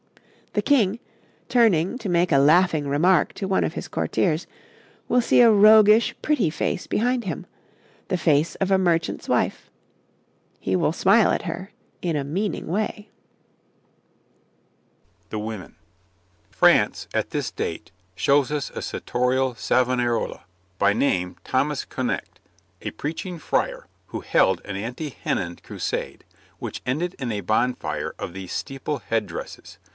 The 0.53 0.63
King, 0.63 0.99
turning 1.47 1.97
to 1.99 2.09
make 2.09 2.31
a 2.31 2.37
laughing 2.39 2.85
remark 2.87 3.31
to 3.35 3.47
one 3.47 3.63
of 3.63 3.75
his 3.75 3.87
courtiers, 3.87 4.47
will 5.07 5.21
see 5.21 5.39
a 5.39 5.51
roguish, 5.51 6.13
pretty 6.23 6.49
face 6.49 6.87
behind 6.87 7.23
him 7.23 7.45
the 8.09 8.17
face 8.17 8.55
of 8.55 8.69
a 8.69 8.79
merchant's 8.79 9.29
wife; 9.29 9.69
he 10.59 10.75
will 10.75 10.91
smile 10.91 11.29
at 11.29 11.43
her 11.43 11.71
in 12.01 12.17
a 12.17 12.25
meaning 12.25 12.67
way. 12.67 13.09
THE 15.29 15.39
WOMEN 15.39 15.75
[Illustration: 15.75 15.77
{A 15.93 16.51
head 16.51 16.59
dress 16.59 16.59
for 16.59 16.65
a 16.65 16.67
woman}] 16.67 16.77
France, 16.83 17.07
at 17.13 17.29
this 17.29 17.51
date, 17.51 17.91
shows 18.15 18.51
us 18.51 18.71
a 18.71 18.81
sartorial 18.81 19.55
Savonarola, 19.55 20.43
by 20.79 20.91
name 20.91 21.37
Thomas 21.45 21.85
Conecte, 21.85 22.41
a 22.81 22.91
preaching 22.91 23.37
friar, 23.39 23.85
who 24.07 24.19
held 24.21 24.61
an 24.65 24.75
Anti 24.75 25.11
Hennin 25.11 25.57
Crusade, 25.63 26.25
which 26.59 26.81
ended 26.85 27.15
in 27.19 27.31
a 27.31 27.39
bonfire 27.39 28.13
of 28.19 28.33
these 28.33 28.51
steeple 28.51 28.97
head 28.97 29.27
dresses. 29.27 29.77